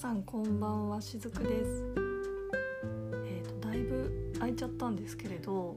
[0.00, 1.84] さんこんばんはしずくです。
[3.26, 5.76] えーと、だいぶ空いちゃったんですけれど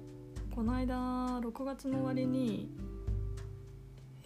[0.50, 2.70] この間6月の終わりに、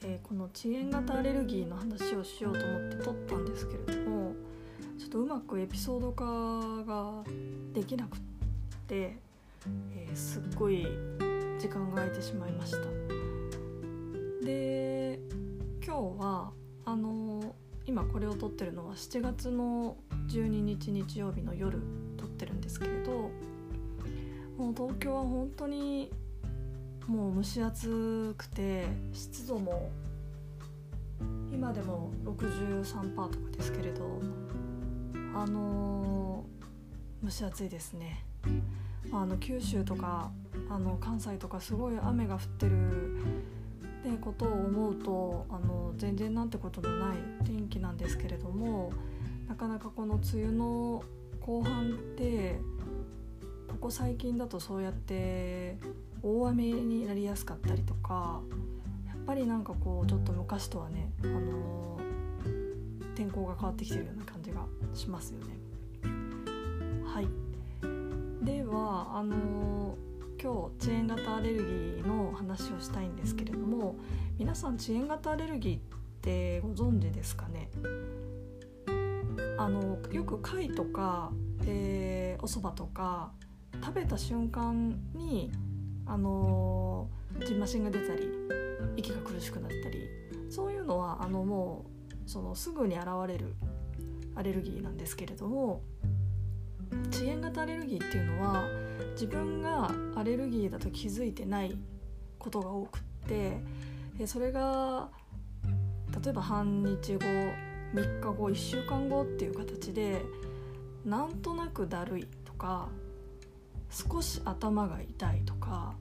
[0.03, 4.35] えー、この遅延型アレルギーの話をしようと思って撮ったんですけれども
[4.99, 6.25] ちょっとうまくエピソード化
[6.85, 7.23] が
[7.73, 8.19] できなくっ
[8.85, 9.17] て、
[9.95, 10.85] えー、すっごい
[11.57, 12.77] 時間が空いてしまいました。
[14.45, 15.19] で
[15.83, 16.51] 今日は
[16.85, 17.36] あの
[17.87, 19.95] 今これを撮ってるのは7月の
[20.27, 21.79] 12日日曜日の夜
[22.17, 23.31] 撮ってるんですけれど
[24.57, 26.11] もう東京は本当に
[27.07, 29.89] もう蒸し暑くて湿度も
[31.51, 34.21] 今でも63%とかですけれど
[35.33, 36.43] あの
[37.23, 38.25] 蒸し暑いですね。
[39.11, 40.31] あの九州とか
[40.69, 42.75] あの関西とかすごい雨が降ってる
[44.07, 48.93] ってことを思うとあの全然なんてことのない天気なんですけれども
[49.49, 51.03] なかなかこの梅雨の
[51.41, 52.59] 後半って
[53.67, 55.77] ここ最近だとそうやって
[56.23, 58.41] 大雨になりやすかったりとか
[59.07, 61.99] やっぱりなんかこうちょっと昔とはね、あの
[63.13, 65.57] 天候が変わってきてるような感じがしますよね。
[67.05, 67.27] はい
[68.45, 69.97] ではあの
[70.39, 73.95] 今日遅延型アレルギーの話をしたいんですけれども
[74.37, 75.79] 皆さん遅延型アレルギーっ
[76.21, 77.69] てご存知ですかね？
[79.57, 81.31] あのよく貝とか、
[81.65, 83.31] えー、お蕎麦とか
[83.83, 85.51] 食べた瞬間に
[86.05, 87.09] あの
[87.45, 88.29] じんましんが出たり
[88.95, 90.07] 息が苦しくなったり
[90.49, 91.85] そういうのはあのも
[92.25, 93.55] うそのすぐに現れる
[94.35, 95.81] アレルギーなんですけれども
[97.11, 98.63] 遅延型アレルギーっていうのは
[99.13, 101.77] 自分がアレルギーだと気づいてない
[102.39, 103.57] ことが多くって
[104.25, 105.09] それが
[106.23, 107.19] 例えば半日後
[107.93, 110.21] 3日後1週間後っていう形で
[111.05, 112.89] なんとなくだるいとか
[113.89, 115.93] 少し頭が痛いとか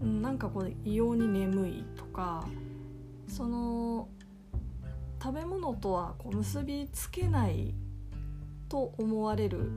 [0.00, 2.46] なんかこう異様に眠いとか
[3.28, 4.08] その
[5.22, 7.74] 食べ物とはこう結びつけない
[8.68, 9.70] と思われる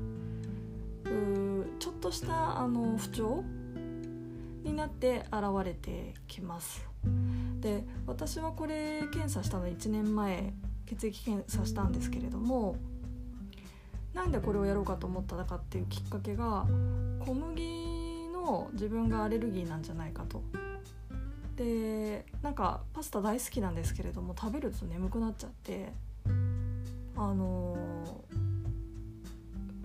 [1.79, 3.43] ちょっとしたあの不調
[4.63, 6.87] になって現れてきます。
[7.61, 10.53] で私はこれ検査したの1年前
[10.85, 12.75] 血液検査したんですけれども
[14.13, 16.65] なんでこれをやろうかと思ったかっていうきっかけが
[17.25, 20.41] 小麦の自分がアレルギーなんじゃないかと。
[21.55, 25.91] でなんかパスタ大好きなんですけれども食べると眠くなっちゃって
[27.17, 27.75] あの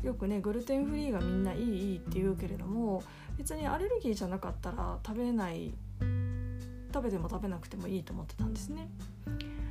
[0.04, 3.03] よくねグルテンフリーがみんないいいいって言うけれども
[3.38, 5.72] 別にアレルギーじゃなかったら食べない
[6.92, 8.88] 食べても食べなくてもいいと思ってたんですね。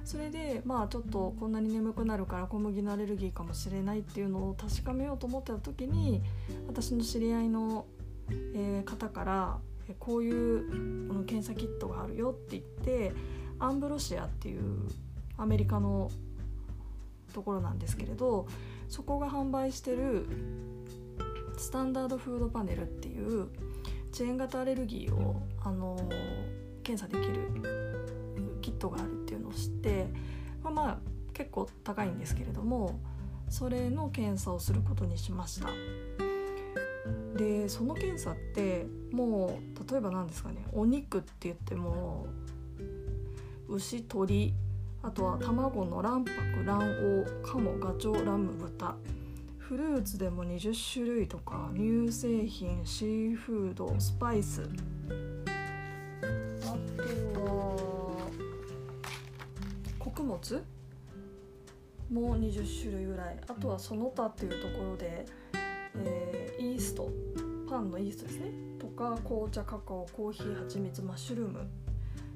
[0.03, 6.21] それでまあちょっとこんなに眠くなるから小麦のアレルギーかもしれないっていうのを確かめようと思ってた時に
[6.67, 7.85] 私の知り合いの、
[8.53, 9.59] えー、方から
[10.00, 13.13] こういうこの検査キットがあるよって言って
[13.59, 14.89] アンブロシアっていう
[15.38, 16.11] アメリカの
[17.33, 18.47] ところなんですけれど
[18.93, 20.27] そこが販売してる
[21.57, 23.49] スタンダードフードパネルっていう
[24.11, 25.97] 遅延型アレルギーを、あの
[26.83, 30.05] 検査できるキットがあるっていうのを知って、
[30.63, 30.97] まあ、まあ
[31.33, 32.99] 結構高いんですけれども
[33.49, 35.69] それの検査をすることにしました。
[37.35, 42.27] でその検査ってもう例えば何ですかねお肉って言っても
[43.67, 44.53] 牛鶏
[45.03, 46.79] あとは卵の卵白卵
[47.43, 48.95] 黄鴨ガチョウラム豚。
[49.57, 54.61] フルーツでも20種類とか乳製品シーフードスパイス。
[56.61, 56.65] あ
[57.35, 58.17] とは
[59.99, 60.63] 穀物？
[62.09, 63.37] も20種類ぐらい。
[63.47, 65.25] あとはその他っていうところで、
[65.95, 67.09] えー、イースト。
[67.69, 68.51] パンのイーストですね。
[68.79, 71.67] とか紅茶カカオコーヒーはちみつマッシュルーム。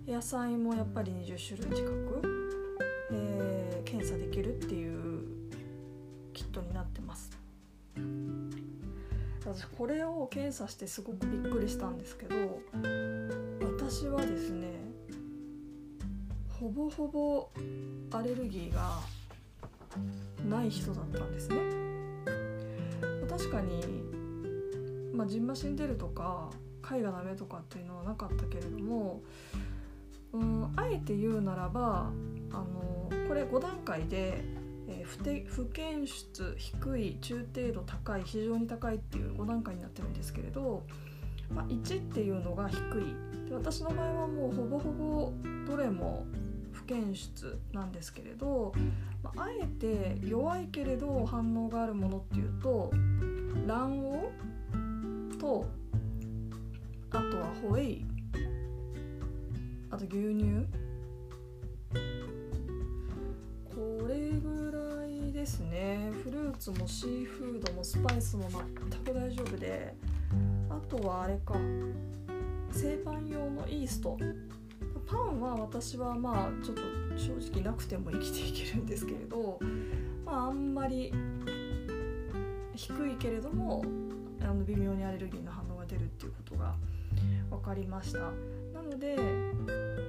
[0.08, 2.37] 野菜もやっぱり20種類近く、
[4.38, 5.24] 検査できるっていう
[6.34, 7.32] キットになってます。
[9.42, 12.36] 私これを検査してすごくびっくりしたんですけど
[13.78, 14.68] 私はですね
[16.60, 17.50] ほぼほぼ
[18.12, 19.00] アレルギーが
[20.48, 21.58] ない人だったんですね。
[23.30, 23.82] 確かに
[25.14, 26.50] まあじんましん出るとか
[26.82, 29.22] 貝がダメとかっていうのはなかったけれども
[30.34, 32.12] うんあえて言うならば
[32.52, 34.44] あのこれ5段階で、
[34.88, 40.84] えー、不て不検出低い中程度高い非常に高いっていう5段階になってるんですけれど、
[41.54, 43.50] まあ、1っていうのが低い。
[43.50, 45.34] で私の場合はもうほぼほぼ
[45.68, 46.26] どれも
[46.74, 48.74] 不検出なんですけれど、
[49.24, 52.92] まあ、あえて弱いけれど反応があるものっていうと
[53.66, 54.32] 卵
[55.32, 55.66] 黄と
[57.12, 58.07] あとはホエイ。
[59.90, 60.66] あと牛乳？
[63.64, 66.12] これぐらいですね。
[66.24, 68.64] フルーツもシーフードもスパイスも全
[69.04, 69.94] く大丈夫で。
[70.70, 71.56] あとはあれか。
[72.72, 74.18] 製パン用のイースト。
[75.06, 76.82] パンは私はまあちょっと
[77.18, 79.60] 正直なくても生きていけるんですけれど。
[80.26, 81.14] まああんまり
[82.76, 83.86] 低いけれども
[84.42, 86.76] あの微妙にアレルギーの反応が出るっていうことが
[87.50, 88.32] 分かりました。
[88.88, 89.16] ので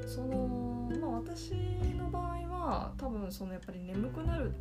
[0.06, 1.52] そのまあ私
[1.96, 4.52] の場合は多分そのやっぱり眠くなるっ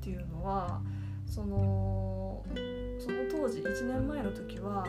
[0.00, 0.80] ていうのは
[1.26, 2.44] その
[2.98, 4.84] その当時1年前の時は、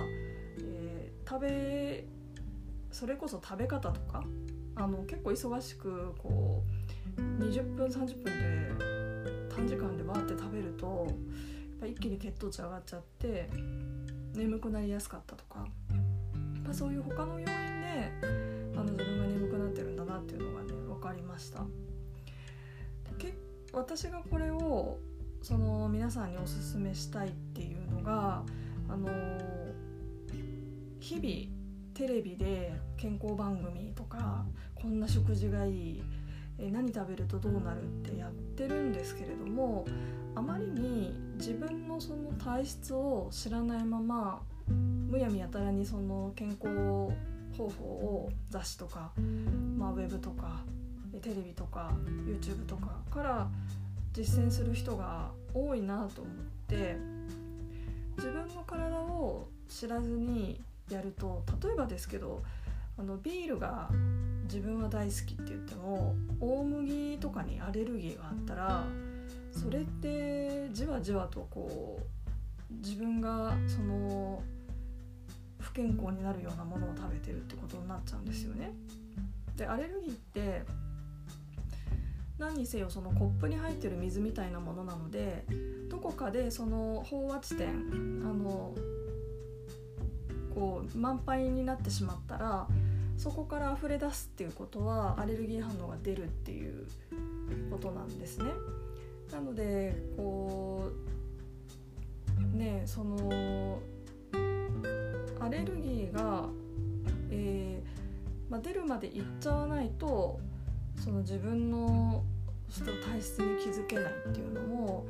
[0.59, 2.05] えー、食べ
[2.91, 4.23] それこそ食べ方とか
[4.75, 6.63] あの結構忙しくこ
[7.17, 13.49] う20分30分で短時間でバーって食べるとやっぱ一気に血糖値上がっちゃって
[14.33, 18.52] 眠くなりやすかったとかやっぱそういう他の要因で
[18.83, 21.65] の自分が眠くなってるんだなっていうのがね分かりました。
[23.17, 23.33] け
[23.71, 24.97] 私がこれを
[25.41, 28.43] その皆さんにおすすめしたいっていうのが
[28.89, 29.09] あの
[30.99, 31.63] 日々
[31.93, 36.03] テレビで健康番組とかこんな食事がいい
[36.59, 39.85] え何食べるとどうなるってやってるんですけれども
[40.35, 47.13] あまりに自分のその体質を知らないままむやみやたらにその健康
[47.57, 49.11] 方法を雑誌とか、
[49.77, 50.61] まあ、ウェブとか
[51.21, 51.91] テレビとか
[52.25, 53.47] YouTube とかから
[54.11, 56.35] 実践する人が多いなと思っ
[56.67, 56.97] て
[58.17, 60.59] 自分の体を知らずに
[60.89, 62.43] やると例えばですけど
[62.97, 63.89] あのビールが
[64.43, 68.85] 自分は大好きって言っても大麦とかにアレルギーがあったら
[69.51, 74.43] それってじわじわとこう自分がその
[75.73, 78.71] 不健康になるようなものを食べてるってことになっちゃうんですよね。
[79.57, 80.61] でアレルギーって
[82.37, 85.45] 何にせよそのコップに入ってる水みたいなものなので
[85.89, 88.75] どこかでその飽和地点あの
[90.53, 92.67] こう満杯になってしまったら
[93.17, 96.85] そこから溢れ出すっていうことはアレルギー反応が出るっていう
[97.71, 98.51] ことなんですね。
[99.31, 100.91] なのでこ
[102.53, 103.79] うねその
[105.43, 106.45] アレルギーが、
[107.29, 110.39] えーまあ、出るまでいっちゃわないと
[111.03, 112.23] その自分の
[112.69, 115.05] 体質に気づけないっていうのも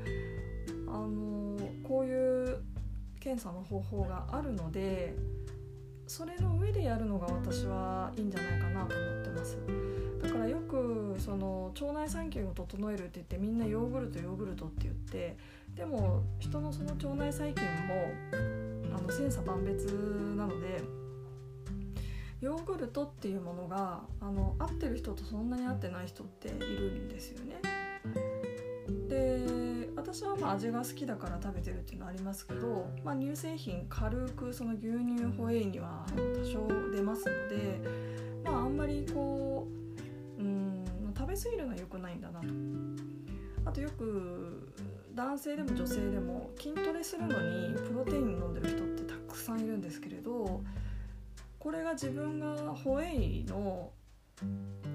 [0.88, 2.58] あのこういう
[3.20, 5.16] 検査の方法があるので
[6.08, 9.58] それの上でやるのが私はいいんじゃないかなと思ってます。
[10.22, 15.38] だからよくその腸内細菌を整えるって言ってみんなヨーグルトヨーグルトって言って
[15.76, 19.86] でも人のその腸内細菌もあの千差万別
[20.38, 20.82] なので
[22.42, 27.56] ヨーグルトっていうものがあの合ってる人とそんなに合ってない人っているんですよね。
[29.08, 37.80] で私はまあ味が好きだから食べてるっていうのはありますけど、まあ、乳製品軽くその牛乳ホエイには多少出ますので、
[38.44, 39.68] まあ、あんまりこ
[40.38, 40.86] ううん
[41.18, 42.48] 食べ過ぎるのは良くないんだなと。
[43.66, 44.73] あとよく
[45.14, 50.62] 男性でも女性でも筋トレするのにプロテイン飲んでる人ってたくさんいるんですけれど
[51.60, 53.92] これが自分がホエイの、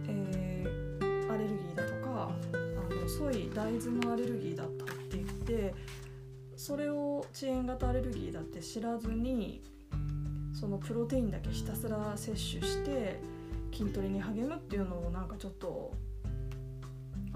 [0.09, 5.75] えー、アレルギーだとかあのソイ大豆のアレルギーだったって言って
[6.57, 9.63] それを遅延型アレルギーだって知らずに
[10.53, 13.21] そのプロテインだけひたすら摂取して
[13.73, 15.95] 筋トレに励むっていうのをなんかちょっと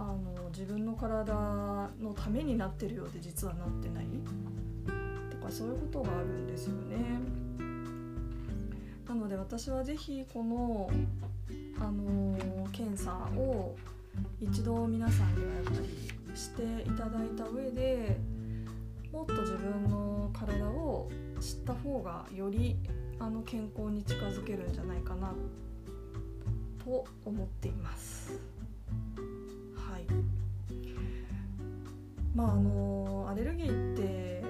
[0.03, 1.33] あの自分の体
[2.01, 4.07] のためになってるようで実はなってない
[5.31, 7.21] とかそういうことがあるんですよね。
[9.09, 10.91] なので私は是非この、
[11.79, 13.77] あの、検査を
[14.41, 18.19] 一度皆さんにはやっぱりしていただいた上で
[19.13, 22.77] もっと自分の体を知った方がより
[23.19, 25.33] あの健康に近づけるんじゃないかな
[26.85, 28.62] と思っています。
[32.35, 34.43] まああのアレルギーって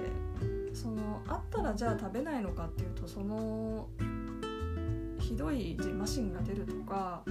[0.73, 3.87] そのあったらじゃあ食べないのかっていうとその
[5.19, 7.23] ひどいじマシンが出るとか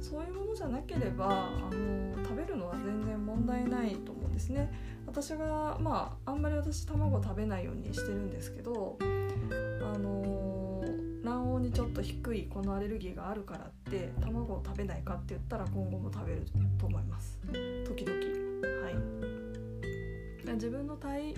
[0.00, 4.70] そういうものじゃなければあの食べるのは全然問題ないと思うんですね。
[5.06, 8.98] 私がまああんまり私卵食べないようにしてるんですけど
[9.82, 10.84] あの
[11.24, 16.46] 卵黄にちょっと低いこのアレルギーがあるからって卵を食べないかって言ったら今後も食べる
[16.78, 17.38] と思います。
[17.86, 18.18] 時々。
[18.82, 19.19] はい。
[20.54, 21.34] 自分の体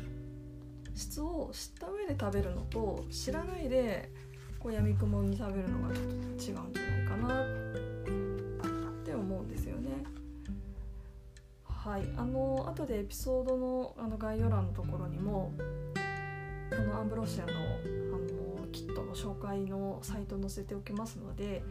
[0.95, 4.11] 質を知った上で食べるのと知らないで
[4.59, 9.91] こうやみくもに食べるのがちょっと違うんじゃないかなって思うんですよね
[11.65, 15.53] はいあの後でエピソードのあの概要欄のところにも
[16.71, 21.63] このアンブロシアのあのキットの紹介のサイト載せておきますので、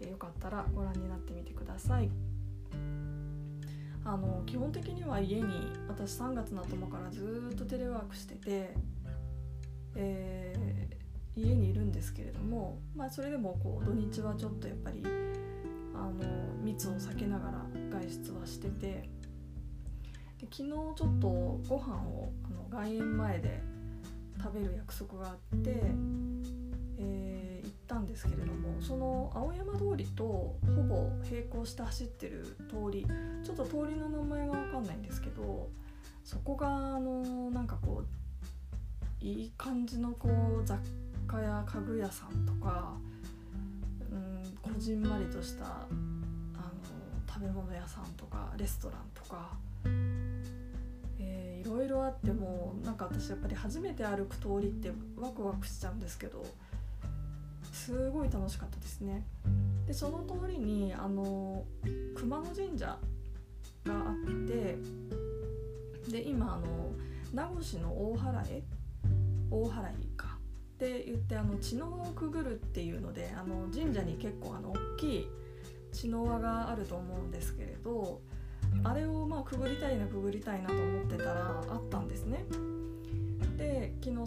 [0.00, 2.10] えー、よかったらご覧になってみてください。
[4.08, 5.44] あの基本的には家に
[5.86, 8.74] 私3月の頭からずっとテレワークしてて、
[9.94, 15.04] えー、家にいるんですけれども、まあ、それでもこう土日はちょっとやっぱり
[15.94, 16.14] あの
[16.64, 19.10] 密を避けながら外出はしてて
[20.38, 21.28] で昨日ちょっと
[21.68, 23.60] ご飯をあの外苑前で
[24.42, 25.82] 食べる約束があって、
[26.98, 27.37] えー、
[27.88, 30.56] たんですけれどもその青山通りとほ
[30.88, 33.06] ぼ並行して走ってる通り
[33.42, 35.68] ちょっと通りの名前が分かんないんですけど
[36.22, 38.02] そこがあのなんかこ
[39.22, 40.78] ういい感じのこう雑
[41.26, 42.92] 貨や家具屋さんとか、
[44.12, 45.90] うん、こじんまりとしたあの
[47.26, 49.56] 食べ物屋さんとかレストランとか。
[51.58, 56.46] いろいろあってもなんか私やっぱり初めて歩く通りってワクワクしちゃうんですけど
[57.78, 59.24] すごい楽しかったですね。
[59.86, 61.64] でその通りにあの
[62.14, 62.98] 熊野神社が
[63.94, 64.76] あって
[66.10, 66.92] で今あの
[67.32, 68.62] 名護市の大原へ
[69.50, 70.38] 大払いか
[70.74, 75.28] って言ってあの血の輪をくぐるっていうのであの神社に結構あの大きい
[75.92, 78.20] 血の輪があると思うんですけれど
[78.84, 81.47] あれをまあくぐりたいなくぐりたいなと思ってたら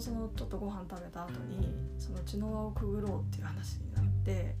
[0.02, 4.56] そのちょっとご飯食べた後にその血の輪をくぐろうっていう話になって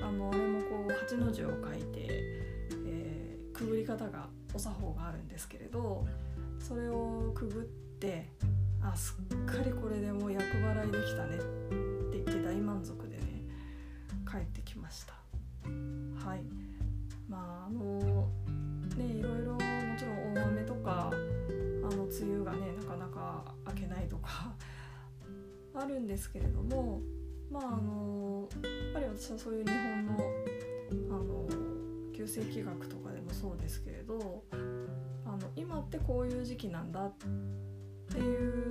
[0.00, 2.06] あのあれもこう8の字を書いて、
[2.86, 6.06] えー、くぐり方がお作法があるんですけれど
[6.60, 7.64] それをくぐっ
[7.98, 8.28] て
[8.80, 11.40] あすっかりこれでもう厄払いできたねっ
[12.12, 13.42] て言って大満足でね
[14.30, 15.14] 帰ってきました。
[16.24, 16.42] はい。
[17.28, 18.28] まああの
[18.96, 19.58] ねいろいろも
[19.98, 24.52] ちろん大雨とかあの梅雨がねなかなか明けないとか
[25.80, 27.00] あるんですけれども
[27.50, 30.14] まああのやっぱり私はそういう日本の
[31.10, 31.46] あの
[32.14, 37.12] 旧世紀学とかでもそうですけれどあの今ってこういう時期なんだっ
[38.10, 38.70] ていう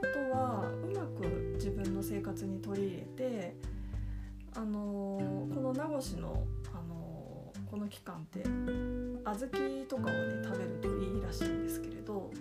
[0.00, 3.56] ことはうまく自分の生活に取り入れて
[4.56, 6.42] あのこの名護市の
[6.74, 8.42] あのこの期間って
[9.24, 12.32] 小豆とかをね食べるといいらしいんですけれど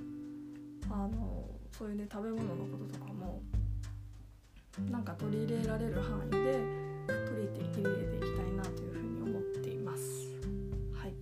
[0.89, 3.41] あのそういうね食べ物のこととかも
[4.91, 6.37] なんか取り入れられる範囲で
[7.73, 10.01] 取り入れていきたいなというふうに思っています。
[10.93, 11.13] はい、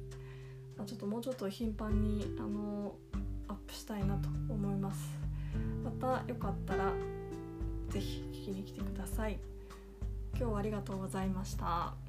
[0.77, 2.95] まあ、ちょっともうちょっと頻繁にあの
[3.47, 5.09] アップしたいなと思います。
[5.83, 6.91] またよかったら
[7.89, 9.39] 是非聞きに来てください。
[10.37, 12.06] 今日はありがとうございました。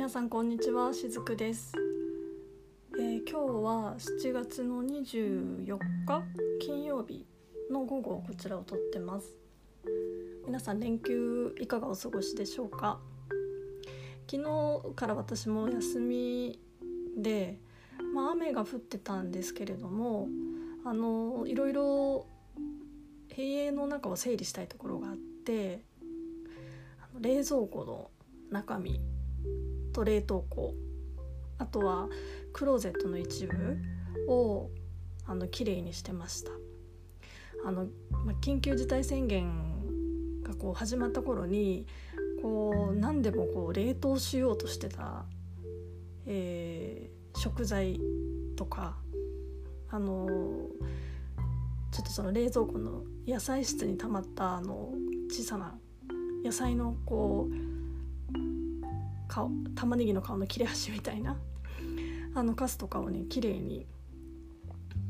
[0.00, 1.74] 皆さんこんにちはしずくです、
[2.98, 5.76] えー、今日は7月の24
[6.06, 6.22] 日
[6.58, 7.26] 金曜日
[7.70, 9.36] の午後こちらを撮ってます。
[10.46, 12.98] 皆さん連休いかがお過ごしでしょうか？
[14.26, 16.58] 昨日から私も休み
[17.18, 17.58] で
[18.14, 20.28] まあ、雨が降ってたんですけれども
[20.82, 22.26] あのいろいろ
[23.28, 25.82] 塀営の中を整理したいところがあって
[27.20, 28.10] 冷蔵庫の
[28.50, 28.98] 中身
[29.92, 30.74] と冷凍庫
[31.58, 32.08] あとは
[32.52, 33.78] クローゼットの一部
[34.28, 34.70] を
[35.26, 36.50] あの綺麗にしてました。
[37.64, 41.86] あの、ま緊急事態宣言がこう始まった頃に
[42.42, 45.26] こう何でもこう冷凍しようとしてた、
[46.26, 48.00] えー、食材
[48.56, 48.96] とか
[49.90, 50.26] あの
[51.92, 54.92] ちょっとその冷蔵庫の野菜室に溜まったあの
[55.30, 55.74] 小さな
[56.44, 57.69] 野菜のこう
[59.30, 61.38] 顔玉ねぎの顔の切れ端みたいな
[62.34, 63.86] あのカスとかをね綺麗に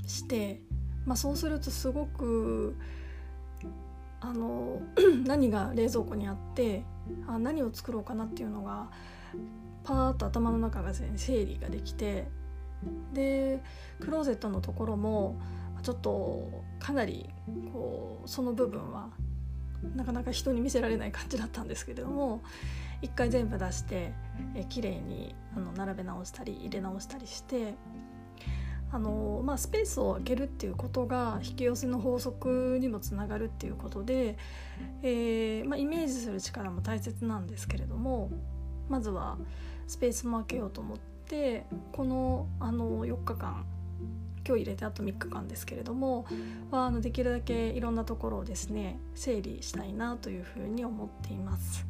[0.06, 0.60] して、
[1.06, 2.76] まあ、そうするとすごく
[4.20, 4.82] あの
[5.24, 6.84] 何が冷蔵庫にあって
[7.26, 8.90] あ何を作ろうかなっていうのが
[9.84, 12.28] パーッと頭の中が整理ができて
[13.14, 13.62] で
[14.00, 15.40] クローゼットのところも
[15.82, 17.30] ちょっとかなり
[17.72, 19.08] こうその部分は
[19.96, 22.42] なかなか人に見せられない感じだったんですけれども
[23.02, 24.12] 一回全部出して
[24.54, 27.74] え綺麗にあの並べ直したり入れ直したりして
[28.92, 34.36] あの、まあ、スペースを空けるっていうことが引き寄せの法則にもつながるっていうことで、
[35.02, 38.30] えー、まあ、イメージする力も大切なんですけれども
[38.88, 39.38] まずは
[39.86, 43.64] スペースも空けようと思ってこのあの4日間
[44.50, 46.26] 今日入れてあと3日間ですけれども
[46.72, 51.86] はあのできるだけいろんなところをですね整理したいなというふうに思っています。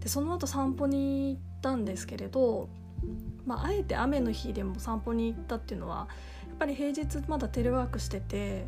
[0.00, 2.68] でその後散歩に行ったんですけれど
[3.46, 6.08] まあ、あえて雨の日でも散歩に行ったっていうのは
[6.48, 8.66] やっぱり平日まだテレワークしてて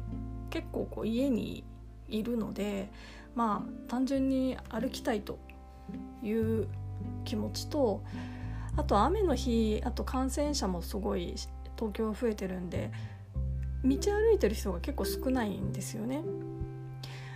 [0.51, 1.65] 結構こう家に
[2.09, 2.91] いるので
[3.35, 5.39] まあ単純に歩きたいと
[6.23, 6.69] いう
[7.25, 8.03] 気持ちと
[8.77, 11.35] あと雨の日あと感染者もすごい
[11.77, 12.93] 東京は増えてるんで
[13.85, 16.23] 道歩いてる人が結構少ないんですよね。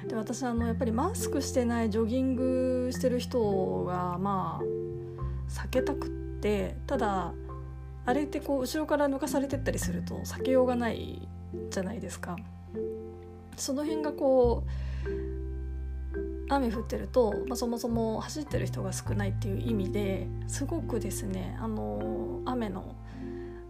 [0.09, 4.65] で私あのやっぱりマスクしてないジョギングしてる人がまあ
[5.49, 7.33] 避けたくってただ
[8.05, 11.29] あれってこう後ろから抜かされてったりすると避けようがない
[11.71, 12.37] じゃないですか。
[13.57, 14.71] その辺がこう
[16.49, 22.95] 雨降ってると、まあ、そもそも走ってる人が少ないっていう意味ですごくですねあの雨の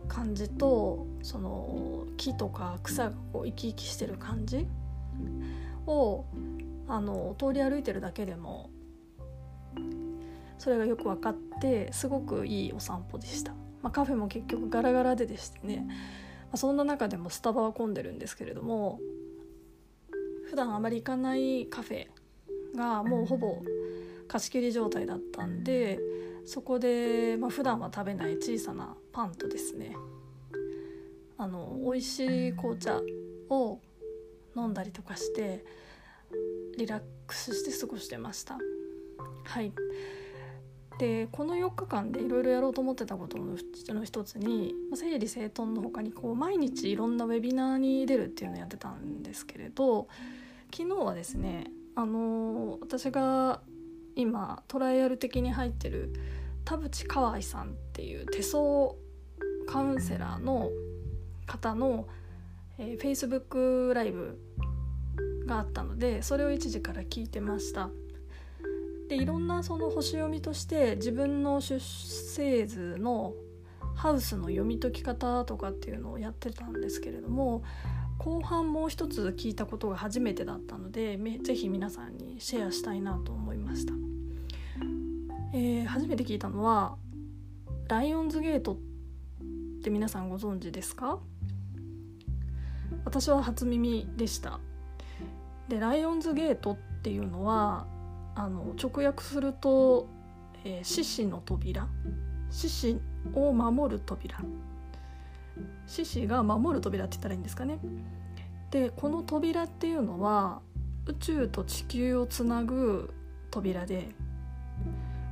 [0.09, 4.67] 感じとその木とか草がこう生き生きしてる感じ
[5.87, 6.25] を
[6.89, 8.71] あの通り歩いてるだけでも
[10.59, 15.95] それがよく分かってすごくいいお散歩でした、まあ、カフェも結局ガラガラででしてね、ま
[16.53, 19.01] あ、そんな中でもスタバは混んでるんですけれども
[20.49, 22.07] 普段あまり行かないカフェ
[22.77, 23.63] がもうほぼ
[24.29, 25.99] 貸し切り状態だったんで
[26.45, 29.95] そこで、まあ、普段は食べない小さなパンとですね
[31.39, 33.01] あの美味しい紅茶
[33.51, 33.81] を
[34.57, 35.65] 飲んだりとかして
[36.77, 38.59] リラックスして過ごしてました。
[39.45, 39.73] はい。
[40.99, 43.57] でこの4日間でいろいろやろうと思ってたことの
[43.89, 50.07] の一つに整理整頓の他にこう毎日いろんなウェビナーに出るっていうのをやってたんですけれど
[50.73, 51.65] 昨日はですね
[51.97, 53.61] あの私が
[54.15, 56.13] 今トライアル的に入ってる
[56.65, 58.95] 田淵河合さんっていう手相
[59.67, 60.71] カウンセラーの
[61.47, 62.07] 方の、
[62.79, 64.39] えー、Facebook ライブ
[65.47, 67.91] があったのでそれを1時から聞いてました。
[69.09, 73.35] でいろんなその星読みとして自分の出生図の
[73.95, 77.63] ハウスの読み解き方とかっていうのをやってたんですけれども
[78.17, 83.93] 後半もう一つ聞いたことが初めてだったので是非皆さんにシェアしたいなと思いました、
[85.53, 86.97] えー、初めて聞いたのは
[87.89, 88.92] ライオンズゲートって
[89.91, 91.19] 皆さんご存知ですか？
[93.05, 94.61] 私は初耳でした。
[95.69, 97.87] でライオンズゲートっていうのは
[98.35, 100.09] あの直訳すると
[100.65, 101.89] 「えー、獅子の扉」
[102.51, 103.01] 獅子
[103.35, 104.39] を守る扉。
[105.87, 107.79] 獅子が守る扉って言ったらいいんですかね？
[108.71, 110.63] でこの扉っていうのは
[111.07, 113.13] 宇宙と地球をつなぐ
[113.51, 114.15] 扉で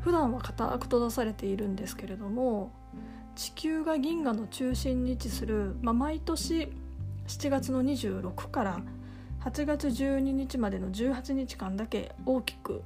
[0.02, 2.72] 普段は固く閉ざされているんですけれども
[3.34, 6.72] 地球が銀河の中心に位置する、まあ、毎年
[7.26, 8.80] 7月の26から
[9.44, 12.82] 8月12日までの18日間だけ大きく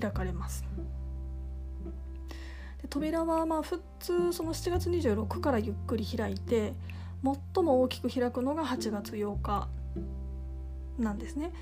[0.00, 0.64] 開かれます。
[2.80, 6.72] で扉はまあ普通その7月26からゆっくり開いて
[7.22, 9.68] 最も大きく開くのが8月8日
[10.98, 11.52] なんですね。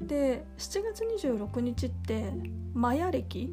[0.00, 2.32] で7月26日って
[2.74, 3.52] マヤ暦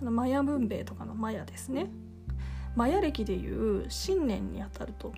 [0.00, 1.90] あのマヤ文明とかのマヤですね。
[2.76, 5.12] マヤ暦でいう新年にあたると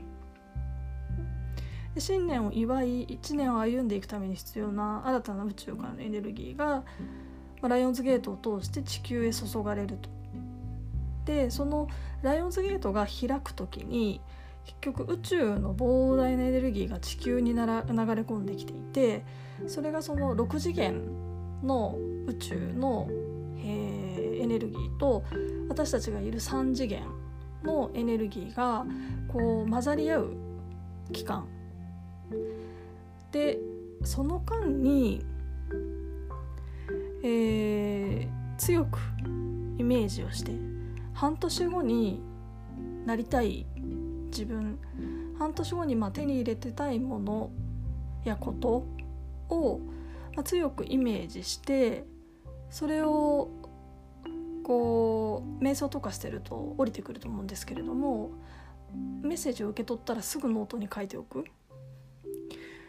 [1.97, 6.85] 新年を祝い1年を歩んでいくために必要な新たな宇宙からのエネルギーが、ま
[7.63, 10.11] あ、ライオンズゲートを通して地球へ注がれると。
[11.25, 11.89] でその
[12.23, 14.21] ライオンズゲートが開く時に
[14.65, 19.25] 結局宇宙の膨大なエネルギーが地球になら流れ込んできていて
[19.67, 21.01] それがその6次元
[21.63, 23.09] の宇宙の、
[23.57, 25.25] エネルギーと
[25.71, 27.05] 私たちがいる3次元
[27.65, 28.87] のエネルギーが
[29.29, 30.37] こう混ざり合う
[31.13, 31.47] 期間。
[33.33, 33.59] で
[34.05, 35.25] その間に、
[37.25, 38.99] えー、強く
[39.77, 40.53] イメージをして
[41.13, 42.23] 半年後に
[43.05, 43.67] なりたい
[44.27, 44.79] 自分
[45.39, 47.51] 半年後にま手に入れてたいもの
[48.25, 48.87] やこと
[49.49, 49.81] を、
[50.37, 52.05] ま、強くイメージして
[52.71, 53.49] それを
[54.65, 58.33] こう瞑想とかしてると降りてくると思うんですけれども
[59.23, 61.45] メッセージを受け取ったらすぐノートに書いておく。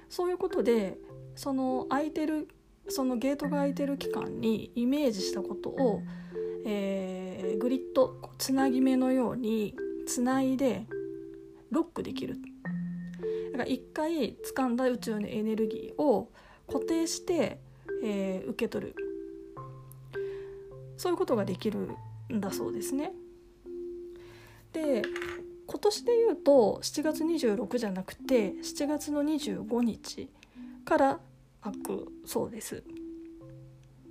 [0.10, 0.98] そういうことで
[1.36, 2.48] その空いてる
[2.88, 6.04] そのゲートが開いてる期間にイメージしたことを、
[6.66, 10.86] えー、グリッドつなぎ目のようにつないで
[11.72, 12.38] ロックできる。
[13.52, 16.32] だから一回掴んだ宇宙のエネルギーを
[16.68, 17.60] 固定して、
[18.04, 18.96] えー、受け取る。
[20.98, 21.90] そういうことができる
[22.34, 23.12] んだそうですね。
[24.74, 25.04] で
[25.68, 30.30] 今年で言うと7月26じゃなくて7月の25日
[30.84, 31.20] から
[31.62, 32.84] 開くそうです。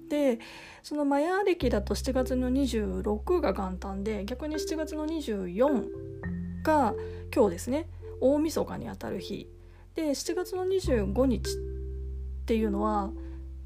[0.09, 0.39] で
[0.83, 6.95] そのマヤ暦だと7月の26が元旦で逆に7月の24が
[7.35, 7.89] 今日ですね
[8.21, 9.49] 大晦日にあたる日
[9.95, 11.57] で7月の25日っ
[12.47, 13.11] ていうのは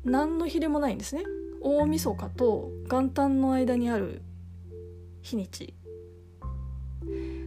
[0.04, 1.24] 何の日でもないんですね
[1.60, 4.22] 大晦日と元旦の間にある
[5.22, 5.74] 日にち。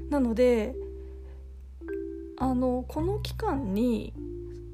[0.10, 0.76] なので
[2.38, 4.14] あのこの期間に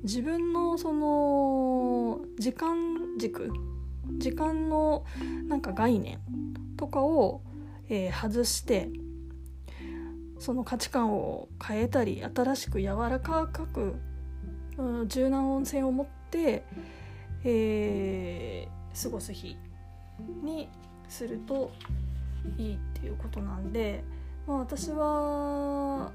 [0.04, 3.52] 自分のその時間軸
[4.18, 5.06] 時間の
[5.48, 6.20] なんか概念
[6.78, 7.42] とかを、
[7.90, 8.90] えー、外して
[10.40, 13.96] その価値観を変えたり新しく柔らかく、
[14.78, 16.64] うん、柔軟温泉を持って、
[17.44, 18.68] え、
[19.02, 19.58] 過ごす日
[20.44, 20.70] に
[21.08, 21.72] すると
[22.58, 24.04] いいっていうことなんで、
[24.48, 26.12] まあ、私は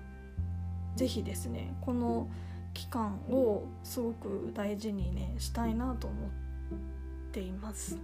[0.97, 2.29] 是非ですねこの
[2.75, 6.31] 期間をすごく大事にねしたいなと思っ
[7.33, 7.99] ています。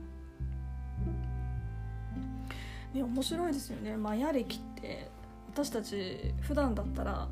[2.95, 5.11] ね、面白いですよねマヤ歴って
[5.53, 7.29] 私たち普段だったら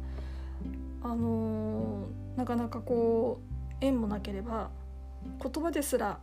[1.02, 4.70] あのー、なかなかこう縁もなければ
[5.42, 6.18] 言葉ですら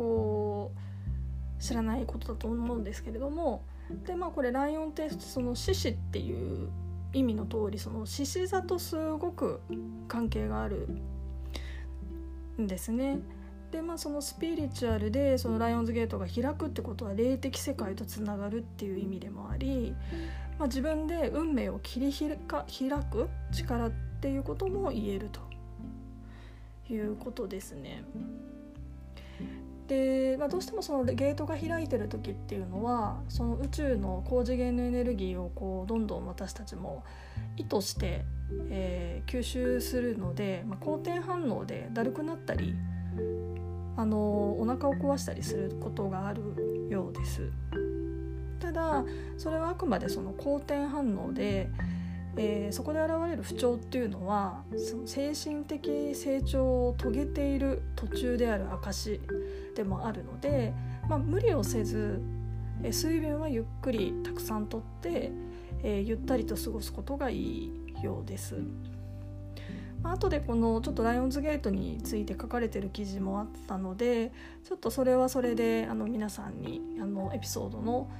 [0.00, 3.62] こう知らないことだと思うんですけれども
[4.06, 6.70] でまあこれライオンってその獅子っていう
[7.12, 9.60] 意味の通りその獅子座とすごく
[10.08, 10.88] 関係がある
[12.58, 13.18] んですね。
[13.72, 19.94] でまあそのスピリチュアルでそのライオンズゲートが開くってことは霊的世界とつながるっていう意味でもあり、
[20.58, 25.40] まあ、自分で運命を切り開か開く力っていうことも言えると
[26.90, 28.02] いうことですね。
[29.90, 37.02] で、まあ、どうしてもそのゲートが開いてる時っていうのはその宇宙の高次元のエネルギーをこうどんどん私たちも
[37.56, 38.24] 意図して、
[38.70, 42.76] えー、吸収するので、まあ、好転反応でだるくなったり
[43.96, 47.50] あのお腹を壊したりすることがあるようです。
[48.60, 49.04] ただ
[49.38, 51.68] それはあくまでその好転反応で、
[52.36, 59.20] えー、そこで現れる不調っていうのはその精神的成長を遂げている途中である証
[59.74, 60.72] でもあるので、
[61.08, 62.20] まあ、無理をせず、
[62.82, 65.32] えー、水分はゆっくりたくさんとって、
[65.82, 68.56] えー、ゆったりと過ごすことがいいようです。
[70.02, 74.32] まあ後でこのちょっとライオンズゲートについて書かれてる記事もあったので
[74.64, 78.10] ちょっとそれはそれであの皆さんにあのエピソードの、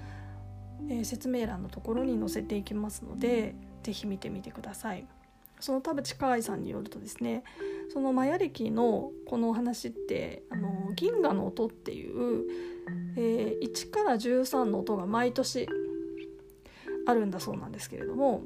[0.90, 5.07] えー、説明欄のところに載せていきますので是非見てみてください。
[5.61, 7.45] その田淵河合さんによるとですね
[7.93, 12.47] そのマヤ暦のこのお話ってあの銀河の音っていう、
[13.16, 15.69] えー、1から13の音が毎年
[17.07, 18.45] あるんだそうなんですけれども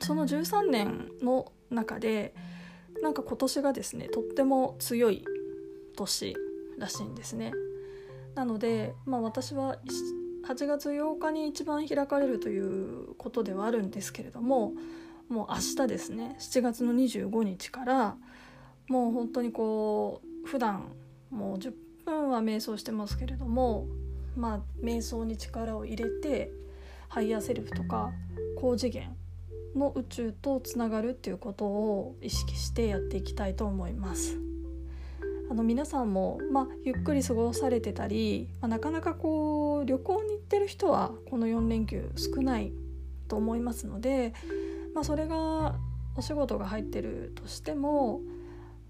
[0.00, 2.34] その13年の中で
[3.02, 5.24] なんか今年がですねとっても強い
[5.96, 6.36] 年
[6.78, 7.52] らしいんですね。
[8.34, 9.78] なので、まあ、私は
[10.48, 14.72] 8月8日に一番開かれるということではあるんですけれども
[15.28, 18.16] もう明日ですね7月の25日から
[18.88, 20.92] もう本当にこう普段
[21.30, 21.72] もう10
[22.06, 23.86] 分は瞑想してますけれども
[24.36, 26.50] まあ瞑想に力を入れて
[27.08, 28.10] ハイヤーセルフとか
[28.58, 29.14] 高次元
[29.76, 34.47] の宇宙とつながるっていうことを意識してやっていきたいと思います。
[35.50, 42.72] あの皆さんも、まあ、ゆっくり過ごされてたり、まあ、なかなかこう旅行に行ってる人はこの4連休少ない
[43.28, 44.34] と思いますので、
[44.94, 45.76] まあ、それが
[46.16, 48.20] お仕事が入ってるとしても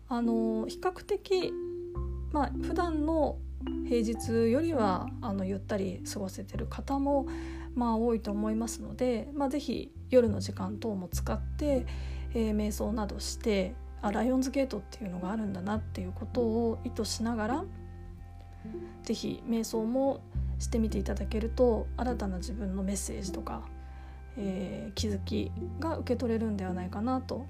[0.09, 1.53] あの比較的、
[2.33, 3.37] まあ普段の
[3.89, 7.27] 平日よりはあのゆったり過ごせてる方も
[7.75, 11.87] まあ多いと思いますので、まあ、是非夜の時間等も使って、
[12.35, 17.65] えー、瞑想などしてあライオンズゲートっていうのがあるんだなっていうことを意図しながら
[19.03, 20.21] 是非瞑想も
[20.59, 23.63] してみていただけると新たな自分のメッセージとか、
[24.37, 27.47] えー、気づきが受け取れるんではないかなと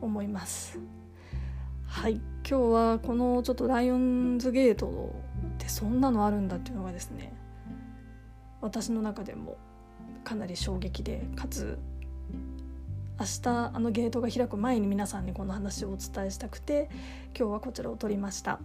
[0.00, 0.78] 思います。
[1.86, 5.12] はい今日はこのちょっとライオンズゲート
[5.54, 7.32] ってそんなのあるんだっていうのがですね
[8.60, 9.56] 私の中でも
[10.22, 11.78] かなり衝撃でかつ
[13.20, 16.88] 明日あのゲートが開く前に皆さんにこの話をお伝えしたくて
[17.38, 18.58] 今日はこちらを撮りました。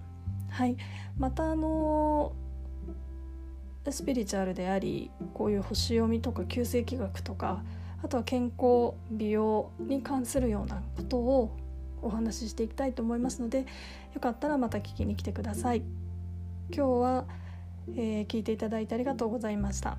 [0.49, 0.77] はい
[1.17, 2.31] またあの
[3.89, 7.63] スピリチュアルでありこういう星読みとか旧世紀学とか
[8.01, 11.57] あとは健康美容に関するようなことを
[12.01, 13.65] お話ししていきたいと思いますので
[14.13, 15.83] よかったらまた聞きに来てください。
[16.73, 17.25] 今日は、
[17.95, 19.97] えー、聞いていただいてありがとうございました。